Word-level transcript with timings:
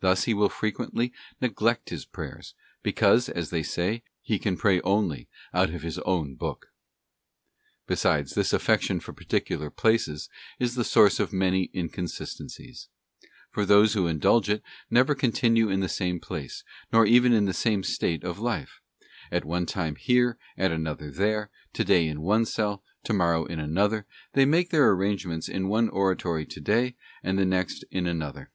Thus 0.00 0.24
he 0.24 0.32
will 0.32 0.48
frequently 0.48 1.12
neglect 1.38 1.90
his 1.90 2.06
prayers, 2.06 2.54
because, 2.82 3.28
as 3.28 3.50
they 3.50 3.62
say, 3.62 4.02
he 4.22 4.38
can 4.38 4.56
pray 4.56 4.80
only 4.80 5.28
out 5.52 5.68
of 5.74 5.82
his 5.82 5.98
own 5.98 6.34
book. 6.34 6.72
Besides, 7.86 8.34
this 8.34 8.54
affection 8.54 9.00
for 9.00 9.12
particular 9.12 9.68
places 9.68 10.30
is 10.58 10.76
the 10.76 10.82
source 10.82 11.20
of 11.20 11.34
many 11.34 11.64
inconsistencies; 11.74 12.88
for 13.50 13.66
those 13.66 13.92
who 13.92 14.06
indulge 14.06 14.48
it 14.48 14.62
never 14.88 15.14
con 15.14 15.30
tinue 15.30 15.70
in 15.70 15.80
the 15.80 15.90
same 15.90 16.20
place, 16.20 16.64
nor 16.90 17.04
even 17.04 17.34
in 17.34 17.44
the 17.44 17.52
same 17.52 17.82
state 17.82 18.24
of 18.24 18.38
life; 18.38 18.80
at 19.30 19.44
one 19.44 19.66
time 19.66 19.96
here, 19.96 20.38
at 20.56 20.72
another 20.72 21.10
there; 21.10 21.50
to 21.74 21.84
day 21.84 22.08
in 22.08 22.22
one 22.22 22.46
cell, 22.46 22.82
to 23.04 23.12
morrow 23.12 23.44
in 23.44 23.58
another; 23.60 24.06
they 24.32 24.46
make 24.46 24.70
their 24.70 24.88
arrangements 24.90 25.50
in 25.50 25.68
one 25.68 25.84
EXTERIOR 25.84 26.08
MEANS 26.08 26.22
TO 26.22 26.28
INTERIOR 26.30 26.44
PRAYER. 26.46 26.46
309 26.46 26.46
oratory 26.46 26.46
to 26.46 26.60
day, 26.62 26.96
and 27.22 27.38
the 27.38 27.44
next 27.44 27.84
in 27.90 28.06
another. 28.06 28.50